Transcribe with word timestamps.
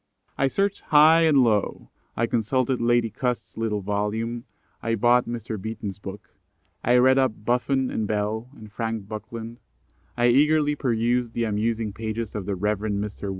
I 0.35 0.47
searched 0.47 0.81
high 0.81 1.25
and 1.27 1.43
low; 1.43 1.91
I 2.17 2.25
consulted 2.25 2.81
Lady 2.81 3.11
Cust's 3.11 3.55
little 3.55 3.81
volume; 3.81 4.45
I 4.81 4.95
bought 4.95 5.25
Mr. 5.27 5.61
Beeton's 5.61 5.99
book; 5.99 6.33
I 6.83 6.95
read 6.95 7.19
up 7.19 7.45
Buffon 7.45 7.91
and 7.91 8.07
Bell, 8.07 8.49
and 8.57 8.71
Frank 8.71 9.07
Buckland; 9.07 9.59
I 10.17 10.29
eagerly 10.29 10.73
perused 10.73 11.33
the 11.33 11.43
amusing 11.43 11.93
pages 11.93 12.33
of 12.33 12.47
the 12.47 12.55
Rev. 12.55 12.79
Mr. 12.79 13.29